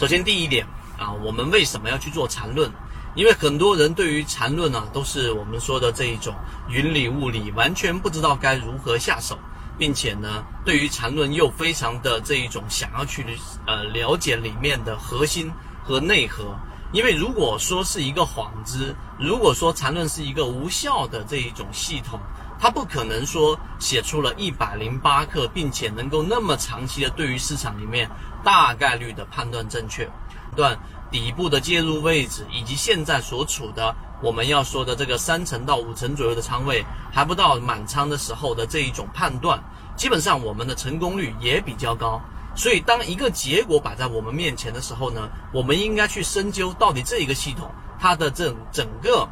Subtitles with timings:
[0.00, 0.66] 首先第一点
[0.98, 2.72] 啊，我们为什么要去做缠论？
[3.14, 6.34] 因为很多人对于缠论呢，都是我们说的这一种
[6.70, 9.38] 云里雾里，完全不知道该如何下手，
[9.76, 13.22] 并且呢，对于缠论又非常的这一种想要去
[13.66, 15.52] 呃了解里面的核心
[15.84, 16.56] 和内核。
[16.92, 22.18] 因为如果说是一个幌子，如果说缠论是一个无效的这一种系统，
[22.60, 28.10] 它不可能说写出了一百零八课，并且能够那么长期的对于市场里面
[28.44, 30.08] 大概率的判断正确，
[30.54, 30.78] 断。
[31.10, 39.60] 底部的介入位置，以及现在所处的我们要说的这个三成到五成左右的仓位，还不到满仓的时候的这一种判断，
[39.96, 42.20] 基本上我们的成功率也比较高。
[42.54, 47.68] 所以，当一个结果摆在我们面前的时候呢，我们应该去深究到底这一个系统
[47.98, 49.28] 它的整整个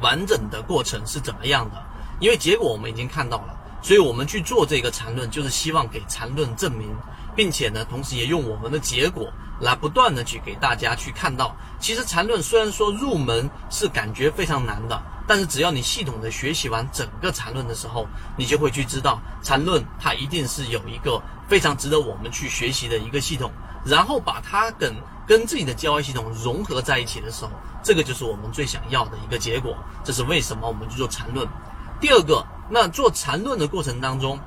[0.00, 1.80] 完整的过程是怎么样的。
[2.20, 6.94] 因为结果我们已经看到了，所以我们去做这个缠论，就是希望给缠论证明，
[7.36, 9.32] 并且呢，同时也用我们的结果。
[9.60, 18.06] 来不断的去给大家去看到，其实缠论虽然说入门是感觉非常难的，但是只要你系统的学习完整个缠论的时候，
[18.36, 23.50] 你就会去知道缠论它一定是有一个非常值得我们去学习的一个系统，
[23.84, 24.94] 然后把它跟
[25.26, 27.50] 跟自己的交易系统融合在一起的时候，
[27.82, 29.76] 这个就是我们最想要的一个结果。
[30.04, 31.44] 这是为什么我们去做缠论。
[32.00, 34.38] 第二个，那做缠论的过程当中，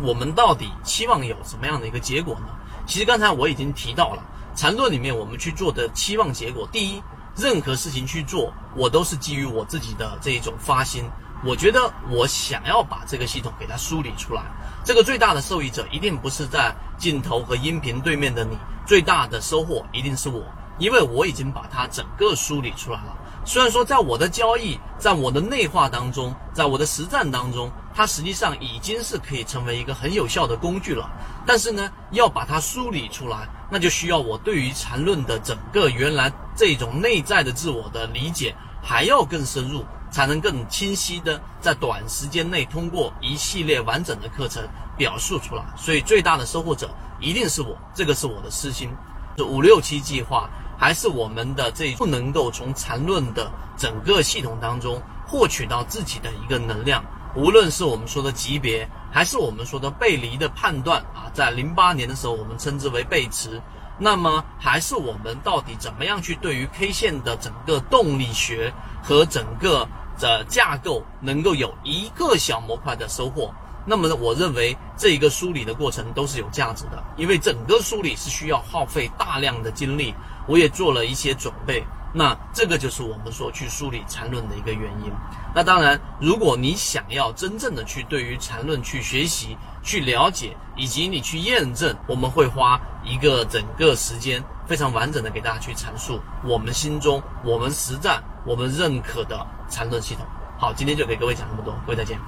[0.00, 2.46] 我们到底期望有什么样的一个结果呢？
[2.86, 4.22] 其实刚才我已经提到了。
[4.56, 7.02] 缠论里面，我们去做的期望结果，第一，
[7.36, 11.04] 任何事情去做，我都是基于我自己的这一种发心。
[11.44, 14.42] 我觉得我想要把这个系统给它梳理出来，
[14.82, 20.42] 这个最大的受益者一定不是在镜头和音频对面的你，最大的收获一定是我，
[20.78, 23.16] 因为我已经把它整个梳理出来了。
[23.48, 31.10] 虽然说在我的交易，在我的内化当中，在我的实战当中，它实际上已经是可以成为一个很有效的工具了，
[31.46, 33.48] 但是呢，要把它梳理出来。
[33.70, 44.62] 那就需要我对于缠论的整个原来这种内在的自我的理解还要更深入，才能更清晰的在短时间内通过一系列完整的课程
[44.94, 45.64] 表述出来。
[45.74, 48.90] 所以最大的收获者一定是我，这个是我的私心。
[49.38, 57.04] 是五六七计划，还是我们的这不能够从缠论的整个系统当中获取到自己的一个能量。
[57.34, 63.60] 无论是我们说的级别，还是我们说的背离的判断啊，在零八年的时候，我们称之为背驰。
[63.98, 68.72] 那么，还是我们到底怎么样去对于 K 线的整个动力学
[69.02, 69.86] 和整个
[70.18, 73.52] 的架构，能够有一个小模块的收获？
[73.88, 80.14] 那么，我认为这一个梳理的过程都是有价值的，因为整个梳理是需要耗费大量的精力，
[80.46, 81.82] 我也做了一些准备。
[82.12, 85.10] 那这个就是我们说去梳理缠论的一个原因。
[85.54, 100.26] 那当然，如果你想要真正的去对于缠论去学习、去了解，以及你去验证，我们会花一个整个时间，非常完整的给大家去阐述我们心中、我们实战、我们认可的缠论系统。
[100.58, 102.18] 好，今天就给各位讲这么多，各位再见。